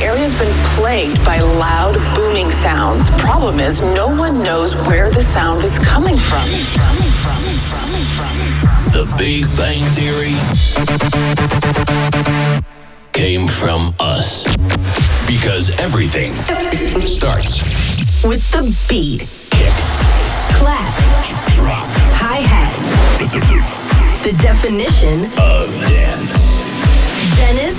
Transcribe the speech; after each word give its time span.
area's 0.00 0.36
been 0.38 0.52
plagued 0.76 1.24
by 1.24 1.38
loud, 1.40 1.94
booming 2.14 2.50
sounds. 2.50 3.10
Problem 3.20 3.60
is, 3.60 3.82
no 3.94 4.08
one 4.08 4.42
knows 4.42 4.74
where 4.86 5.10
the 5.10 5.20
sound 5.20 5.62
is 5.62 5.78
coming 5.78 6.16
from. 6.16 6.46
The 8.92 9.04
Big 9.18 9.44
Bang 9.56 9.82
Theory 9.94 10.34
came 13.12 13.46
from 13.46 13.94
us. 14.00 14.46
Because 15.26 15.78
everything 15.78 16.34
starts 17.06 17.62
with 18.24 18.50
the 18.50 18.62
beat. 18.88 19.20
Kick. 19.50 19.72
Clap. 20.56 20.94
Drop. 21.54 21.86
Hi 22.18 22.40
hat. 22.40 22.74
The 24.24 24.32
definition 24.42 25.26
of 25.38 25.68
dance. 25.88 26.59
Dennis 27.40 27.74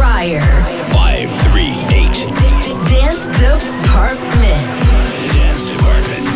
Ruyer. 0.00 0.40
538. 0.90 2.24
Dance 2.88 3.28
Department. 3.38 4.64
Dance 5.32 5.66
Department. 5.66 6.33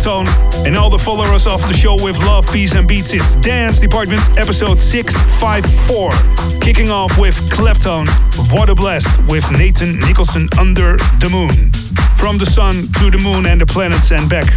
And 0.00 0.78
all 0.78 0.88
the 0.88 0.98
followers 0.98 1.46
of 1.46 1.60
the 1.68 1.74
show 1.74 1.92
with 2.02 2.16
Love, 2.24 2.50
Peace 2.50 2.74
and 2.74 2.88
Beats. 2.88 3.12
It's 3.12 3.36
Dance 3.36 3.80
Department 3.80 4.22
episode 4.38 4.80
654. 4.80 6.10
Kicking 6.62 6.88
off 6.88 7.18
with 7.18 7.36
Claptone, 7.52 8.08
What 8.50 8.70
a 8.70 8.74
Blast 8.74 9.12
with 9.28 9.44
Nathan 9.52 10.00
Nicholson 10.00 10.48
Under 10.58 10.96
the 11.20 11.28
Moon. 11.28 11.70
From 12.16 12.38
the 12.38 12.46
sun 12.46 12.88
to 12.96 13.10
the 13.10 13.20
moon 13.20 13.44
and 13.44 13.60
the 13.60 13.66
planets 13.66 14.10
and 14.10 14.24
back. 14.30 14.48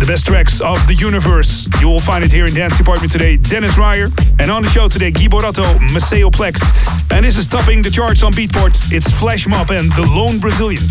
The 0.00 0.06
best 0.06 0.26
tracks 0.26 0.62
of 0.62 0.78
the 0.88 0.94
universe. 0.94 1.68
You 1.82 1.88
will 1.88 2.00
find 2.00 2.24
it 2.24 2.32
here 2.32 2.46
in 2.46 2.54
Dance 2.54 2.78
Department 2.78 3.12
today. 3.12 3.36
Dennis 3.36 3.76
Ruyer. 3.76 4.08
And 4.40 4.50
on 4.50 4.62
the 4.62 4.70
show 4.70 4.88
today, 4.88 5.10
Gui 5.10 5.28
Boratto, 5.28 5.68
Maceo 5.92 6.30
Plex. 6.30 6.64
And 7.12 7.26
this 7.26 7.36
is 7.36 7.46
topping 7.46 7.82
the 7.82 7.90
charts 7.90 8.22
on 8.22 8.32
Beatport. 8.32 8.72
It's 8.90 9.12
Flash 9.12 9.46
Mob 9.46 9.70
and 9.70 9.92
The 9.92 10.08
Lone 10.08 10.38
Brazilian. 10.40 10.88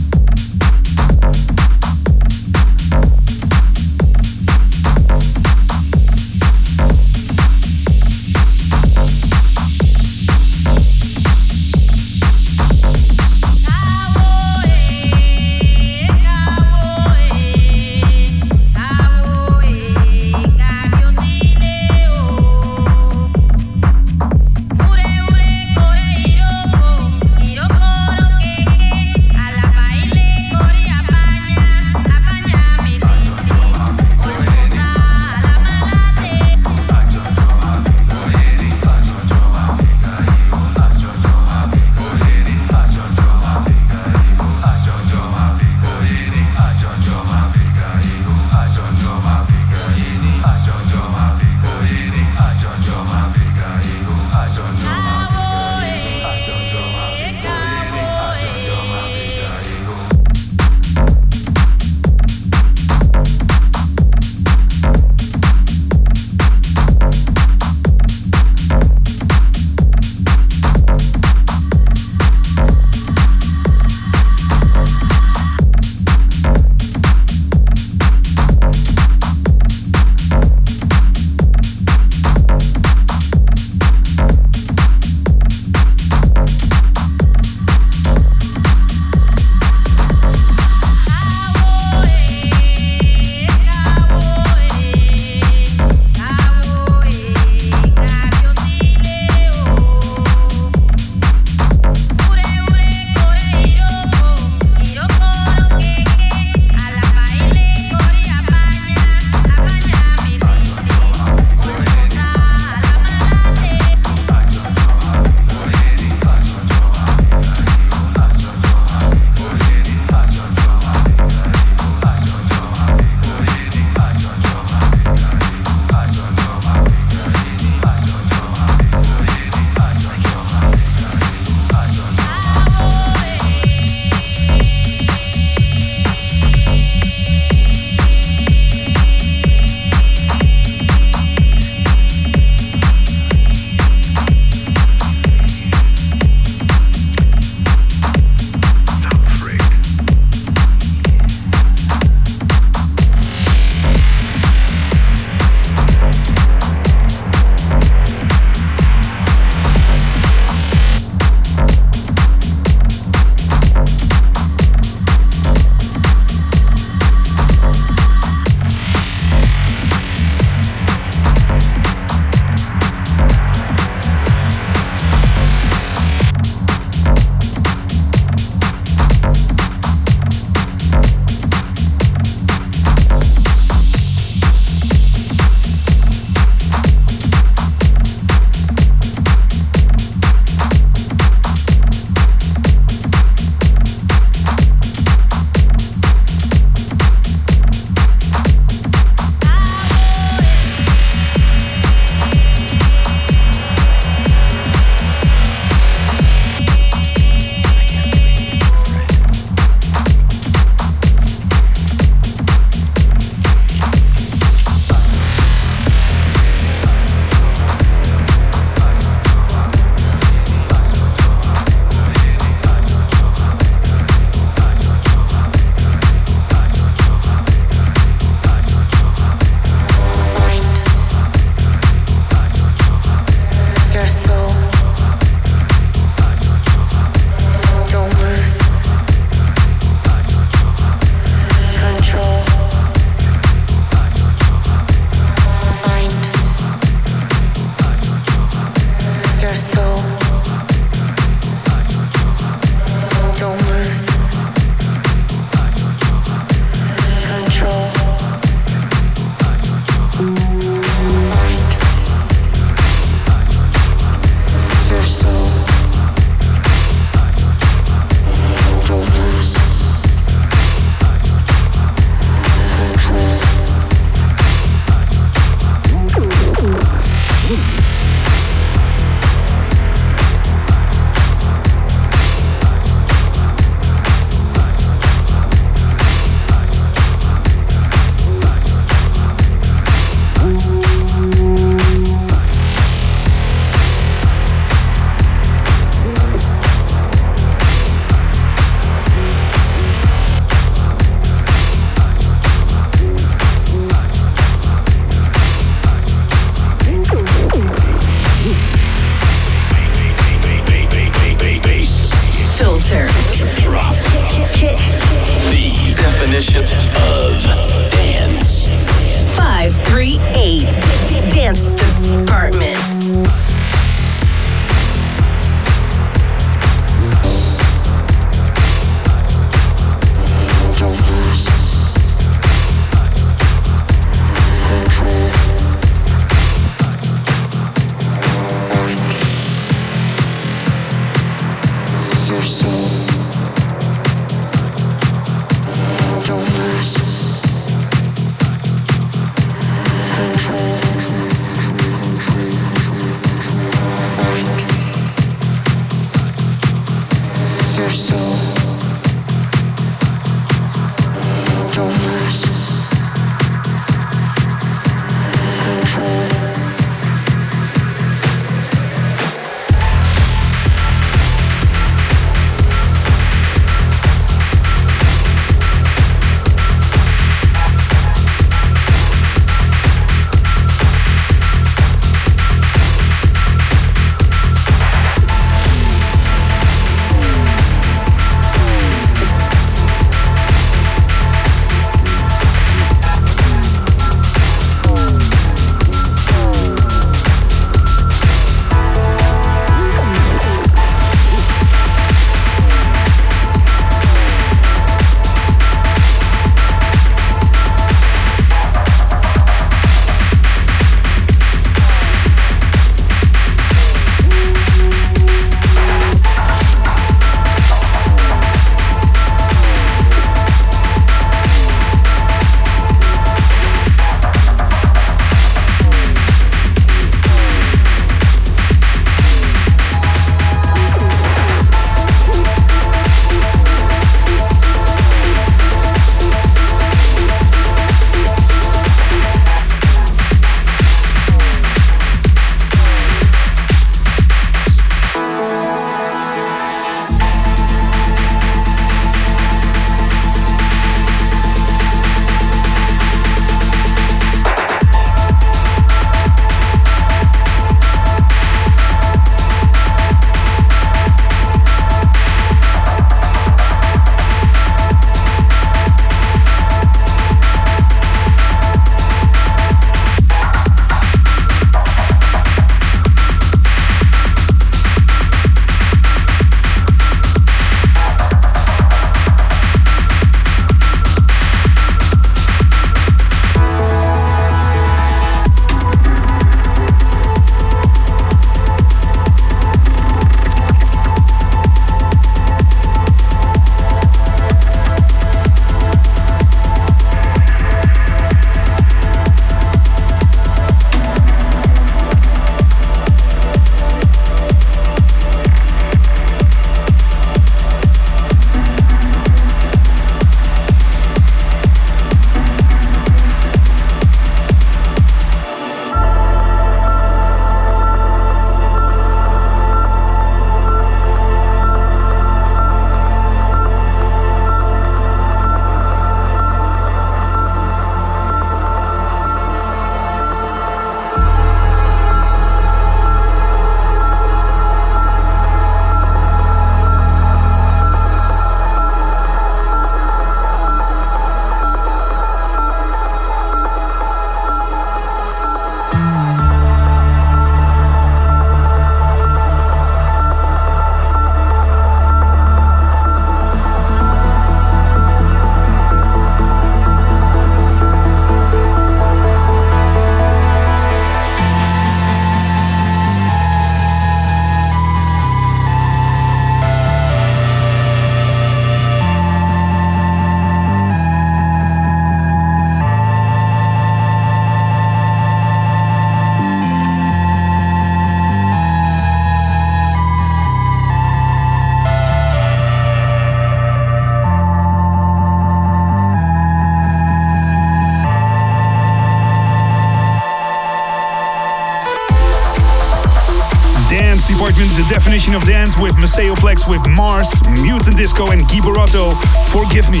Of 595.34 595.44
dance 595.44 595.76
with 595.76 595.92
Maceo 596.00 596.32
Plex 596.34 596.64
with 596.64 596.80
Mars, 596.88 597.28
Mutant 597.60 597.98
Disco, 597.98 598.30
and 598.32 598.48
Gui 598.48 598.64
Boratto, 598.64 599.12
Forgive 599.52 599.90
Me. 599.92 600.00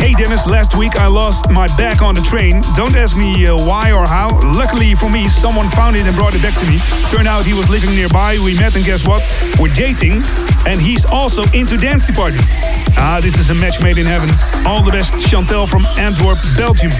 Hey 0.00 0.16
Dennis, 0.16 0.48
last 0.48 0.72
week 0.74 0.96
I 0.96 1.06
lost 1.06 1.50
my 1.50 1.68
bag 1.76 2.00
on 2.00 2.14
the 2.14 2.22
train. 2.22 2.62
Don't 2.80 2.96
ask 2.96 3.12
me 3.12 3.44
uh, 3.44 3.52
why 3.68 3.92
or 3.92 4.06
how. 4.06 4.32
Luckily 4.56 4.94
for 4.94 5.10
me, 5.10 5.28
someone 5.28 5.68
found 5.76 5.96
it 5.96 6.06
and 6.06 6.16
brought 6.16 6.32
it 6.32 6.40
back 6.40 6.56
to 6.56 6.64
me. 6.64 6.80
Turned 7.12 7.28
out 7.28 7.44
he 7.44 7.52
was 7.52 7.68
living 7.68 7.92
nearby. 7.92 8.40
We 8.40 8.56
met 8.56 8.72
and 8.72 8.84
guess 8.84 9.04
what? 9.04 9.20
We're 9.60 9.74
dating 9.76 10.16
and 10.64 10.80
he's 10.80 11.04
also 11.04 11.44
into 11.52 11.76
dance 11.76 12.08
department. 12.08 12.56
Ah, 12.96 13.20
this 13.20 13.36
is 13.36 13.50
a 13.52 13.56
match 13.60 13.82
made 13.84 14.00
in 14.00 14.06
heaven. 14.06 14.32
All 14.64 14.80
the 14.80 14.92
best, 14.96 15.20
Chantel 15.28 15.68
from 15.68 15.84
Antwerp, 16.00 16.40
Belgium. 16.56 16.90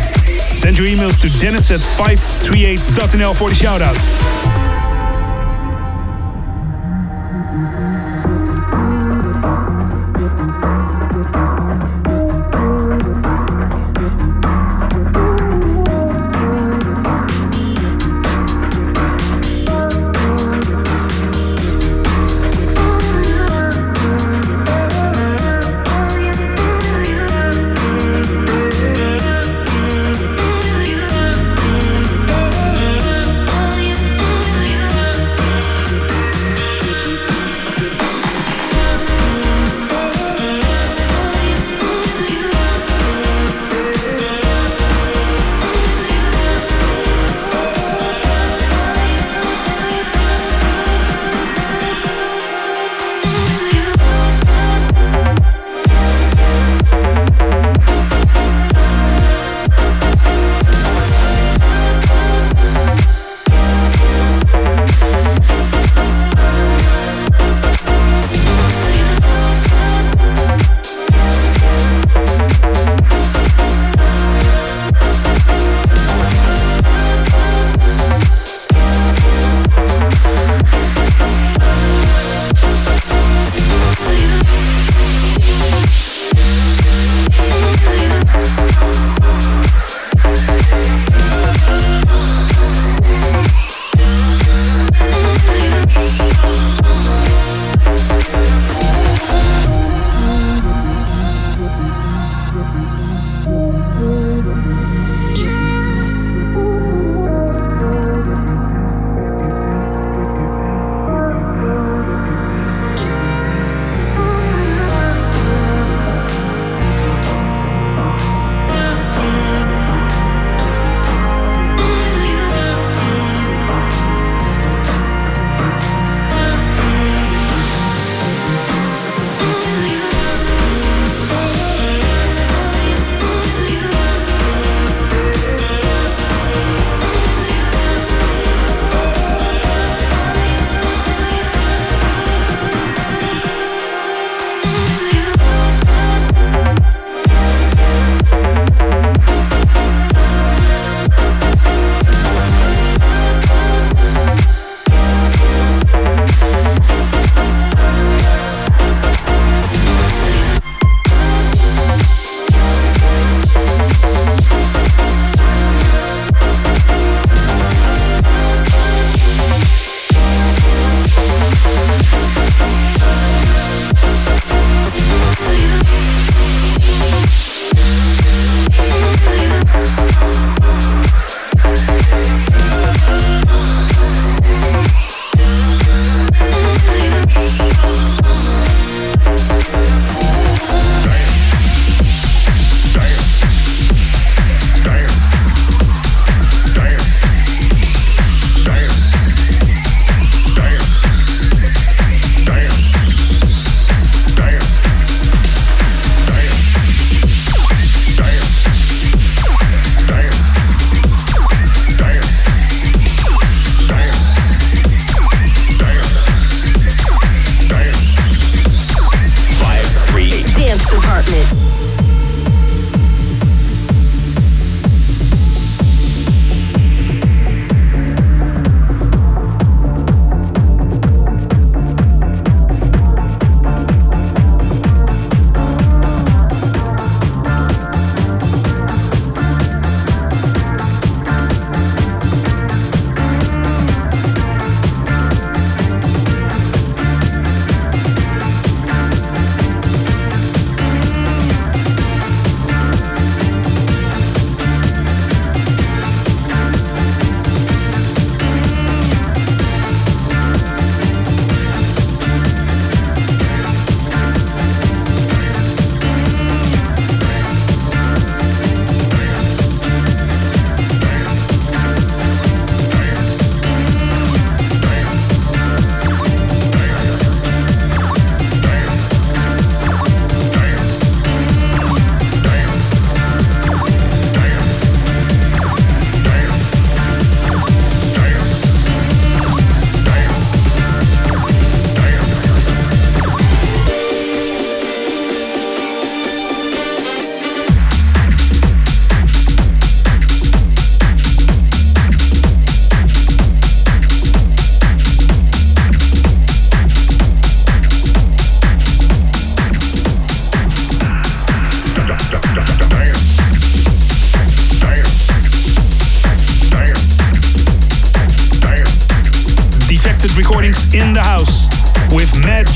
Send 0.52 0.76
your 0.76 0.87
emails 0.87 1.16
to 1.25 1.32
dennis 1.40 1.73
at 1.73 1.80
538.nl 1.80 3.32
for 3.38 3.49
the 3.49 3.56
shout 3.56 3.80
out. 3.80 4.65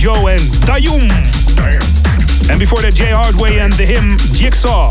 Joe 0.01 0.29
and 0.29 0.41
Dayum. 0.65 1.05
And 2.49 2.59
before 2.59 2.81
that, 2.81 2.97
Jay 2.97 3.13
Hardway 3.13 3.61
and 3.61 3.69
the 3.77 3.85
hymn 3.85 4.17
Jigsaw. 4.33 4.89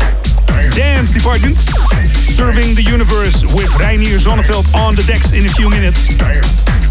Dance 0.70 1.10
Department, 1.10 1.58
serving 2.14 2.78
the 2.78 2.86
universe 2.86 3.42
with 3.42 3.66
Reinier 3.82 4.22
Zonneveld 4.22 4.70
on 4.72 4.94
the 4.94 5.02
decks 5.10 5.32
in 5.32 5.46
a 5.46 5.52
few 5.58 5.68
minutes. 5.68 6.14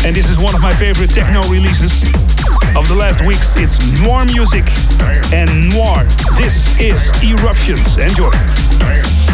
And 0.04 0.12
this 0.12 0.28
is 0.30 0.36
one 0.36 0.54
of 0.54 0.60
my 0.60 0.76
favorite 0.76 1.16
techno 1.16 1.40
releases 1.48 2.04
of 2.76 2.84
the 2.92 2.96
last 3.00 3.24
weeks. 3.24 3.56
It's 3.56 3.80
more 4.04 4.26
Music 4.26 4.68
and 5.32 5.72
more. 5.72 6.04
This 6.36 6.76
is 6.76 7.16
Eruptions. 7.24 7.96
Enjoy. 7.96 9.29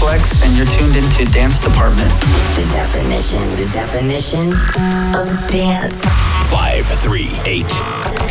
Is 0.00 0.06
Maceo 0.06 0.06
Plex, 0.06 0.44
and 0.44 0.56
you're 0.56 0.66
tuned 0.66 0.96
into 0.96 1.24
Dance 1.32 1.58
Department. 1.58 2.10
The 2.56 2.64
definition, 2.72 3.40
the 3.56 3.68
definition 3.72 4.52
of 5.16 5.28
dance. 5.48 5.94
538 6.50 7.66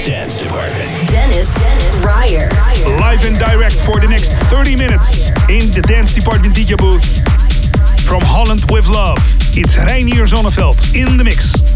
Dance 0.06 0.38
Department. 0.38 0.90
Dennis, 1.10 1.48
Dennis 1.56 1.96
Ruyer. 1.98 2.50
Live 3.00 3.26
and 3.26 3.38
direct 3.38 3.76
for 3.80 4.00
the 4.00 4.08
next 4.08 4.34
30 4.52 4.76
minutes 4.76 5.30
in 5.50 5.70
the 5.72 5.84
Dance 5.88 6.14
Department 6.14 6.56
DJ 6.56 6.78
booth. 6.78 7.24
From 8.06 8.22
Holland 8.24 8.62
with 8.72 8.88
Love, 8.88 9.20
it's 9.54 9.76
Reinier 9.76 10.26
Zonneveld 10.26 10.96
in 10.96 11.18
the 11.18 11.24
mix. 11.24 11.69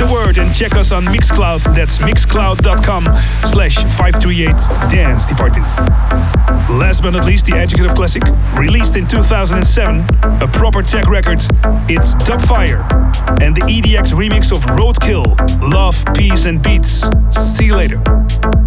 The 0.00 0.12
word 0.12 0.38
and 0.38 0.54
check 0.54 0.72
us 0.72 0.92
on 0.92 1.04
Mixcloud. 1.04 1.62
That's 1.74 1.98
mixcloud.com 1.98 3.04
slash 3.44 3.76
538 3.98 4.48
Dance 4.90 5.26
Department. 5.26 5.66
Last 6.70 7.02
but 7.02 7.10
not 7.10 7.26
least, 7.26 7.46
the 7.46 7.52
Adjective 7.54 7.94
Classic, 7.94 8.22
released 8.56 8.96
in 8.96 9.06
2007, 9.06 10.00
a 10.22 10.48
proper 10.48 10.82
tech 10.82 11.08
record. 11.08 11.40
It's 11.90 12.14
Dubfire 12.24 12.80
and 13.42 13.54
the 13.54 13.62
EDX 13.62 14.14
remix 14.14 14.52
of 14.52 14.62
Roadkill, 14.78 15.36
Love, 15.70 16.02
Peace 16.14 16.46
and 16.46 16.62
Beats. 16.62 17.06
See 17.30 17.66
you 17.66 17.76
later. 17.76 18.59